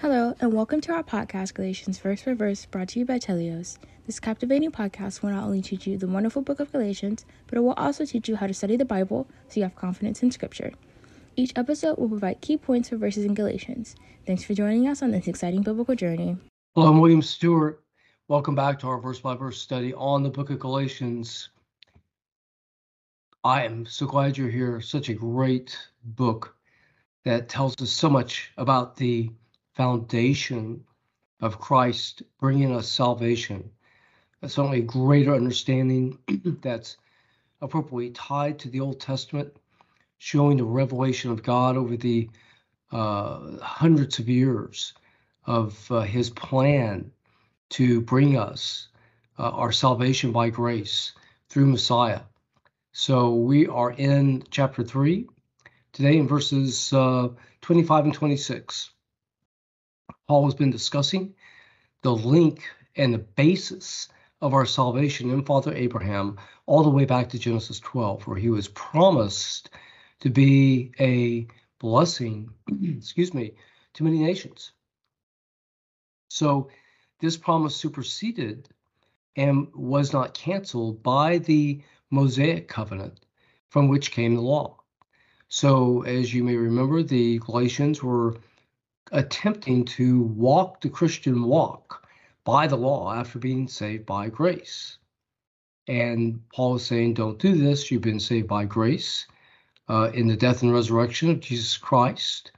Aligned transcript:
Hello, 0.00 0.32
and 0.38 0.52
welcome 0.52 0.80
to 0.82 0.92
our 0.92 1.02
podcast, 1.02 1.54
Galatians 1.54 1.98
Verse 1.98 2.22
for 2.22 2.32
Verse, 2.32 2.64
brought 2.66 2.86
to 2.90 3.00
you 3.00 3.04
by 3.04 3.18
Teleios. 3.18 3.78
This 4.06 4.20
captivating 4.20 4.70
podcast 4.70 5.22
will 5.22 5.30
not 5.30 5.42
only 5.42 5.60
teach 5.60 5.88
you 5.88 5.98
the 5.98 6.06
wonderful 6.06 6.40
book 6.40 6.60
of 6.60 6.70
Galatians, 6.70 7.26
but 7.48 7.58
it 7.58 7.62
will 7.62 7.72
also 7.72 8.04
teach 8.04 8.28
you 8.28 8.36
how 8.36 8.46
to 8.46 8.54
study 8.54 8.76
the 8.76 8.84
Bible 8.84 9.26
so 9.48 9.58
you 9.58 9.64
have 9.64 9.74
confidence 9.74 10.22
in 10.22 10.30
Scripture. 10.30 10.72
Each 11.34 11.52
episode 11.56 11.98
will 11.98 12.08
provide 12.08 12.40
key 12.40 12.56
points 12.56 12.90
for 12.90 12.96
verses 12.96 13.24
in 13.24 13.34
Galatians. 13.34 13.96
Thanks 14.24 14.44
for 14.44 14.54
joining 14.54 14.86
us 14.86 15.02
on 15.02 15.10
this 15.10 15.26
exciting 15.26 15.62
biblical 15.62 15.96
journey. 15.96 16.36
Hello, 16.76 16.90
I'm 16.90 17.00
William 17.00 17.20
Stewart. 17.20 17.82
Welcome 18.28 18.54
back 18.54 18.78
to 18.78 18.86
our 18.86 19.00
verse 19.00 19.18
by 19.18 19.34
verse 19.34 19.60
study 19.60 19.94
on 19.94 20.22
the 20.22 20.30
book 20.30 20.50
of 20.50 20.60
Galatians. 20.60 21.48
I 23.42 23.64
am 23.64 23.84
so 23.84 24.06
glad 24.06 24.38
you're 24.38 24.48
here. 24.48 24.80
Such 24.80 25.08
a 25.08 25.14
great 25.14 25.76
book 26.04 26.54
that 27.24 27.48
tells 27.48 27.74
us 27.82 27.90
so 27.90 28.08
much 28.08 28.52
about 28.58 28.94
the 28.94 29.32
foundation 29.78 30.84
of 31.40 31.60
Christ 31.60 32.24
bringing 32.40 32.74
us 32.74 32.88
salvation. 32.88 33.70
That's 34.40 34.58
only 34.58 34.80
a 34.80 34.82
greater 34.82 35.32
understanding 35.32 36.18
that's 36.62 36.96
appropriately 37.60 38.10
tied 38.10 38.58
to 38.58 38.70
the 38.70 38.80
Old 38.80 39.00
Testament, 39.00 39.56
showing 40.18 40.56
the 40.56 40.64
revelation 40.64 41.30
of 41.30 41.44
God 41.44 41.76
over 41.76 41.96
the 41.96 42.28
uh, 42.90 43.58
hundreds 43.58 44.18
of 44.18 44.28
years 44.28 44.94
of 45.46 45.92
uh, 45.92 46.00
His 46.00 46.28
plan 46.28 47.12
to 47.70 48.00
bring 48.00 48.36
us 48.36 48.88
uh, 49.38 49.50
our 49.50 49.70
salvation 49.70 50.32
by 50.32 50.50
grace 50.50 51.12
through 51.50 51.66
Messiah. 51.66 52.22
So 52.90 53.32
we 53.36 53.68
are 53.68 53.92
in 53.92 54.42
chapter 54.50 54.82
3 54.82 55.28
today 55.92 56.18
in 56.18 56.26
verses 56.26 56.92
uh, 56.92 57.28
25 57.60 58.06
and 58.06 58.14
26. 58.14 58.90
Paul 60.28 60.44
has 60.44 60.54
been 60.54 60.70
discussing 60.70 61.34
the 62.02 62.14
link 62.14 62.62
and 62.96 63.14
the 63.14 63.18
basis 63.18 64.08
of 64.42 64.52
our 64.52 64.66
salvation 64.66 65.30
in 65.30 65.42
Father 65.42 65.74
Abraham 65.74 66.38
all 66.66 66.82
the 66.82 66.90
way 66.90 67.06
back 67.06 67.30
to 67.30 67.38
Genesis 67.38 67.80
12, 67.80 68.26
where 68.26 68.36
he 68.36 68.50
was 68.50 68.68
promised 68.68 69.70
to 70.20 70.28
be 70.28 70.92
a 71.00 71.46
blessing, 71.80 72.50
excuse 72.82 73.32
me, 73.32 73.54
to 73.94 74.04
many 74.04 74.18
nations. 74.18 74.72
So 76.28 76.68
this 77.20 77.38
promise 77.38 77.74
superseded 77.74 78.68
and 79.36 79.68
was 79.74 80.12
not 80.12 80.34
canceled 80.34 81.02
by 81.02 81.38
the 81.38 81.80
Mosaic 82.10 82.68
covenant 82.68 83.24
from 83.70 83.88
which 83.88 84.12
came 84.12 84.34
the 84.34 84.42
law. 84.42 84.76
So, 85.48 86.02
as 86.02 86.34
you 86.34 86.44
may 86.44 86.56
remember, 86.56 87.02
the 87.02 87.38
Galatians 87.38 88.02
were 88.02 88.36
attempting 89.12 89.84
to 89.84 90.22
walk 90.22 90.80
the 90.80 90.88
Christian 90.88 91.44
walk 91.44 92.06
by 92.44 92.66
the 92.66 92.76
law 92.76 93.12
after 93.12 93.38
being 93.38 93.68
saved 93.68 94.06
by 94.06 94.28
grace. 94.28 94.98
And 95.86 96.42
Paul 96.54 96.76
is 96.76 96.86
saying, 96.86 97.14
don't 97.14 97.38
do 97.38 97.54
this. 97.54 97.90
You've 97.90 98.02
been 98.02 98.20
saved 98.20 98.48
by 98.48 98.64
grace 98.64 99.26
uh, 99.88 100.10
in 100.14 100.28
the 100.28 100.36
death 100.36 100.62
and 100.62 100.72
resurrection 100.72 101.30
of 101.30 101.40
Jesus 101.40 101.76
Christ 101.76 102.52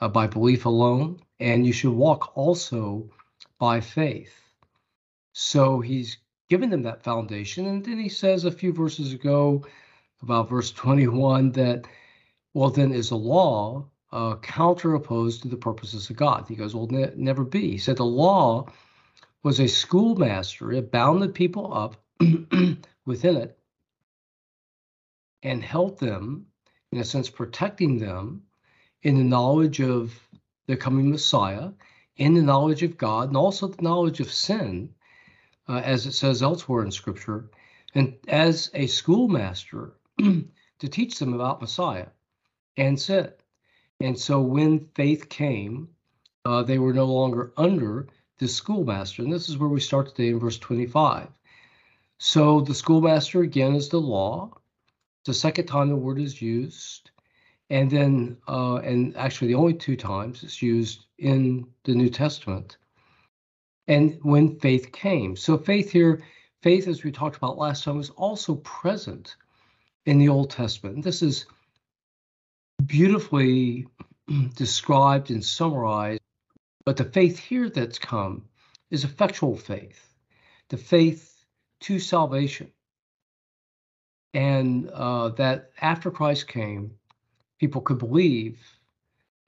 uh, 0.00 0.08
by 0.08 0.26
belief 0.26 0.64
alone. 0.64 1.20
And 1.40 1.66
you 1.66 1.72
should 1.72 1.92
walk 1.92 2.36
also 2.36 3.10
by 3.58 3.80
faith. 3.80 4.34
So 5.32 5.80
he's 5.80 6.18
given 6.48 6.70
them 6.70 6.82
that 6.82 7.02
foundation. 7.02 7.66
And 7.66 7.84
then 7.84 7.98
he 7.98 8.08
says 8.08 8.44
a 8.44 8.50
few 8.50 8.72
verses 8.72 9.12
ago, 9.12 9.64
about 10.22 10.48
verse 10.48 10.70
21, 10.70 11.52
that, 11.52 11.86
well, 12.54 12.70
then 12.70 12.92
is 12.92 13.08
the 13.08 13.16
law 13.16 13.88
uh, 14.12 14.36
counter 14.36 14.94
opposed 14.94 15.42
to 15.42 15.48
the 15.48 15.56
purposes 15.56 16.10
of 16.10 16.16
God. 16.16 16.46
He 16.48 16.54
goes, 16.54 16.74
Well, 16.74 16.86
ne- 16.88 17.12
never 17.16 17.44
be. 17.44 17.72
He 17.72 17.78
said 17.78 17.96
the 17.96 18.04
law 18.04 18.68
was 19.42 19.58
a 19.58 19.66
schoolmaster, 19.66 20.72
it 20.72 20.92
bound 20.92 21.22
the 21.22 21.28
people 21.28 21.72
up 21.74 21.96
within 23.06 23.36
it 23.36 23.58
and 25.42 25.62
held 25.62 25.98
them, 25.98 26.46
in 26.92 26.98
a 26.98 27.04
sense, 27.04 27.28
protecting 27.28 27.98
them 27.98 28.42
in 29.02 29.16
the 29.16 29.24
knowledge 29.24 29.80
of 29.80 30.14
the 30.66 30.76
coming 30.76 31.10
Messiah, 31.10 31.70
in 32.16 32.34
the 32.34 32.42
knowledge 32.42 32.82
of 32.82 32.96
God, 32.96 33.28
and 33.28 33.36
also 33.36 33.66
the 33.66 33.82
knowledge 33.82 34.20
of 34.20 34.32
sin, 34.32 34.94
uh, 35.68 35.80
as 35.84 36.06
it 36.06 36.12
says 36.12 36.42
elsewhere 36.42 36.84
in 36.84 36.92
Scripture, 36.92 37.50
and 37.94 38.14
as 38.28 38.70
a 38.74 38.86
schoolmaster 38.86 39.94
to 40.18 40.88
teach 40.88 41.18
them 41.18 41.34
about 41.34 41.60
Messiah 41.60 42.06
and 42.76 43.00
sin. 43.00 43.32
And 44.02 44.18
so 44.18 44.40
when 44.40 44.88
faith 44.96 45.28
came, 45.28 45.88
uh, 46.44 46.64
they 46.64 46.78
were 46.78 46.92
no 46.92 47.06
longer 47.06 47.52
under 47.56 48.08
the 48.38 48.48
schoolmaster. 48.48 49.22
And 49.22 49.32
this 49.32 49.48
is 49.48 49.58
where 49.58 49.68
we 49.68 49.78
start 49.78 50.08
today 50.08 50.30
in 50.30 50.40
verse 50.40 50.58
25. 50.58 51.28
So 52.18 52.62
the 52.62 52.74
schoolmaster 52.74 53.42
again 53.42 53.76
is 53.76 53.88
the 53.88 54.00
law. 54.00 54.50
The 55.24 55.32
second 55.32 55.66
time 55.66 55.88
the 55.88 55.94
word 55.94 56.18
is 56.18 56.42
used. 56.42 57.12
And 57.70 57.88
then, 57.88 58.38
uh, 58.48 58.78
and 58.78 59.16
actually 59.16 59.48
the 59.48 59.60
only 59.60 59.74
two 59.74 59.96
times 59.96 60.42
it's 60.42 60.60
used 60.60 61.06
in 61.18 61.68
the 61.84 61.94
New 61.94 62.10
Testament. 62.10 62.78
And 63.86 64.18
when 64.22 64.58
faith 64.58 64.90
came. 64.90 65.36
So 65.36 65.56
faith 65.56 65.92
here, 65.92 66.24
faith, 66.60 66.88
as 66.88 67.04
we 67.04 67.12
talked 67.12 67.36
about 67.36 67.56
last 67.56 67.84
time, 67.84 68.00
is 68.00 68.10
also 68.10 68.56
present 68.56 69.36
in 70.06 70.18
the 70.18 70.28
Old 70.28 70.50
Testament. 70.50 70.96
And 70.96 71.04
this 71.04 71.22
is 71.22 71.46
beautifully 72.86 73.86
described 74.56 75.30
and 75.30 75.44
summarized. 75.44 76.20
But 76.84 76.96
the 76.96 77.04
faith 77.04 77.38
here 77.38 77.70
that's 77.70 77.98
come 77.98 78.44
is 78.90 79.04
effectual 79.04 79.56
faith, 79.56 80.14
the 80.68 80.76
faith 80.76 81.44
to 81.80 81.98
salvation. 81.98 82.72
And 84.34 84.88
uh, 84.90 85.30
that 85.30 85.70
after 85.80 86.10
Christ 86.10 86.48
came, 86.48 86.94
people 87.60 87.82
could 87.82 87.98
believe 87.98 88.58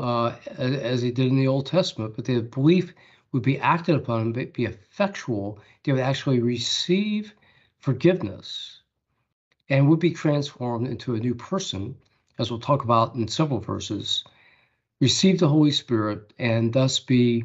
uh, 0.00 0.34
as 0.58 1.02
they 1.02 1.10
did 1.10 1.28
in 1.28 1.36
the 1.36 1.46
Old 1.46 1.66
Testament, 1.66 2.14
but 2.16 2.24
the 2.24 2.40
belief 2.40 2.92
would 3.30 3.42
be 3.42 3.58
acted 3.58 3.94
upon 3.94 4.32
be 4.32 4.64
effectual. 4.64 5.60
They 5.84 5.92
would 5.92 6.00
actually 6.00 6.40
receive 6.40 7.34
forgiveness 7.78 8.82
and 9.68 9.88
would 9.88 10.00
be 10.00 10.10
transformed 10.10 10.88
into 10.88 11.14
a 11.14 11.20
new 11.20 11.34
person 11.34 11.96
as 12.38 12.50
we'll 12.50 12.60
talk 12.60 12.84
about 12.84 13.14
in 13.14 13.28
several 13.28 13.60
verses, 13.60 14.24
receive 15.00 15.38
the 15.38 15.48
Holy 15.48 15.70
Spirit 15.70 16.32
and 16.38 16.72
thus 16.72 17.00
be 17.00 17.44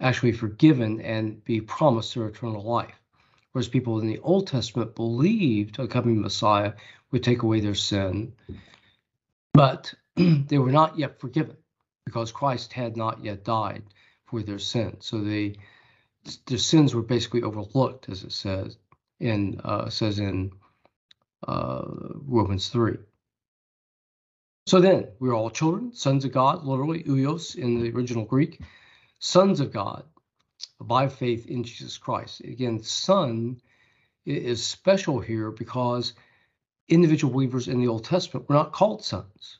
actually 0.00 0.32
forgiven 0.32 1.00
and 1.00 1.42
be 1.44 1.60
promised 1.60 2.14
their 2.14 2.28
eternal 2.28 2.62
life. 2.62 3.00
Whereas 3.52 3.68
people 3.68 3.98
in 4.00 4.06
the 4.06 4.18
Old 4.20 4.46
Testament 4.46 4.94
believed 4.94 5.78
a 5.78 5.88
coming 5.88 6.20
Messiah 6.20 6.74
would 7.10 7.24
take 7.24 7.42
away 7.42 7.60
their 7.60 7.74
sin, 7.74 8.32
but 9.52 9.94
they 10.16 10.58
were 10.58 10.70
not 10.70 10.98
yet 10.98 11.18
forgiven 11.18 11.56
because 12.04 12.30
Christ 12.30 12.72
had 12.72 12.96
not 12.96 13.24
yet 13.24 13.44
died 13.44 13.82
for 14.26 14.42
their 14.42 14.58
sins. 14.58 15.06
So 15.06 15.20
they 15.20 15.56
their 16.46 16.58
sins 16.58 16.94
were 16.94 17.02
basically 17.02 17.42
overlooked, 17.42 18.08
as 18.08 18.22
it 18.22 18.32
says 18.32 18.76
in 19.20 19.60
uh, 19.64 19.88
says 19.88 20.18
in 20.18 20.52
uh, 21.46 21.84
Romans 22.26 22.68
three. 22.68 22.98
So 24.68 24.80
then, 24.80 25.08
we're 25.18 25.34
all 25.34 25.48
children, 25.48 25.94
sons 25.94 26.26
of 26.26 26.32
God, 26.32 26.62
literally, 26.62 27.02
huios 27.02 27.56
in 27.56 27.80
the 27.80 27.90
original 27.90 28.26
Greek, 28.26 28.60
sons 29.18 29.60
of 29.60 29.72
God 29.72 30.04
by 30.78 31.08
faith 31.08 31.46
in 31.46 31.64
Jesus 31.64 31.96
Christ. 31.96 32.40
Again, 32.40 32.82
son 32.82 33.62
is 34.26 34.62
special 34.62 35.20
here 35.20 35.50
because 35.50 36.12
individual 36.86 37.32
believers 37.32 37.66
in 37.66 37.80
the 37.80 37.88
Old 37.88 38.04
Testament 38.04 38.46
were 38.46 38.56
not 38.56 38.72
called 38.72 39.02
sons. 39.02 39.58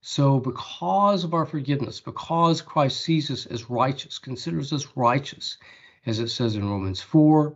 So, 0.00 0.38
because 0.38 1.24
of 1.24 1.34
our 1.34 1.44
forgiveness, 1.44 2.00
because 2.00 2.62
Christ 2.62 3.00
sees 3.00 3.32
us 3.32 3.46
as 3.46 3.68
righteous, 3.68 4.20
considers 4.20 4.72
us 4.72 4.86
righteous, 4.94 5.58
as 6.06 6.20
it 6.20 6.28
says 6.28 6.54
in 6.54 6.70
Romans 6.70 7.02
4, 7.02 7.52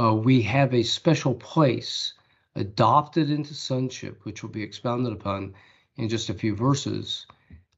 uh, 0.00 0.14
we 0.14 0.42
have 0.42 0.72
a 0.72 0.84
special 0.84 1.34
place 1.34 2.14
adopted 2.56 3.30
into 3.30 3.54
sonship, 3.54 4.24
which 4.24 4.42
will 4.42 4.50
be 4.50 4.62
expounded 4.62 5.12
upon 5.12 5.54
in 5.96 6.08
just 6.08 6.30
a 6.30 6.34
few 6.34 6.54
verses, 6.54 7.26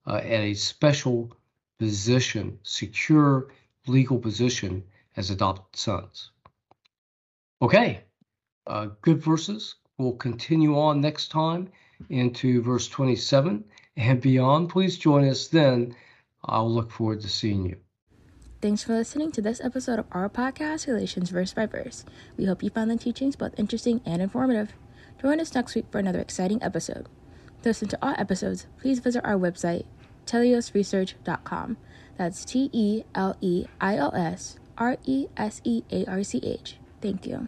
uh, 0.07 0.17
at 0.17 0.41
a 0.41 0.55
special 0.55 1.33
position, 1.79 2.59
secure 2.63 3.49
legal 3.87 4.19
position 4.19 4.83
as 5.17 5.31
adopted 5.31 5.79
sons. 5.79 6.31
Okay, 7.63 8.03
uh, 8.67 8.89
good 9.03 9.23
verses. 9.23 9.77
We'll 9.99 10.13
continue 10.13 10.79
on 10.79 11.01
next 11.01 11.29
time 11.29 11.71
into 12.11 12.61
verse 12.63 12.89
27 12.89 13.65
and 13.97 14.21
beyond. 14.21 14.69
Please 14.69 14.99
join 14.99 15.27
us 15.27 15.49
then. 15.49 15.97
I'll 16.45 16.71
look 16.71 16.91
forward 16.91 17.23
to 17.23 17.29
seeing 17.29 17.67
you. 17.67 17.77
Thanks 18.67 18.83
for 18.83 18.95
listening 18.95 19.31
to 19.31 19.41
this 19.41 19.61
episode 19.61 20.01
of 20.01 20.07
our 20.11 20.29
podcast, 20.29 20.87
Galatians 20.87 21.31
Verse 21.31 21.55
by 21.55 21.67
Verse. 21.67 22.05
We 22.37 22.47
hope 22.47 22.65
you 22.65 22.71
found 22.71 22.91
the 22.91 22.97
teachings 22.97 23.37
both 23.37 23.57
interesting 23.57 24.01
and 24.05 24.21
informative. 24.21 24.73
Join 25.23 25.39
us 25.39 25.55
next 25.55 25.77
week 25.77 25.87
for 25.89 26.01
another 26.01 26.19
exciting 26.19 26.61
episode. 26.65 27.07
To 27.63 27.69
listen 27.69 27.87
to 27.87 27.99
all 28.03 28.17
episodes, 28.19 28.67
please 28.81 28.99
visit 28.99 29.25
our 29.25 29.37
website, 29.37 29.85
teleiosresearch.com. 30.27 31.77
That's 32.19 32.45
T 32.45 32.69
E 32.73 33.05
L 33.15 33.37
E 33.41 33.67
I 33.81 33.99
O 33.99 34.09
S 34.09 34.59
R 34.77 34.97
E 35.05 35.29
S 35.37 35.61
E 35.63 35.85
A 35.93 36.05
R 36.07 36.25
C 36.25 36.41
H. 36.43 36.79
Thank 37.01 37.25
you. 37.25 37.47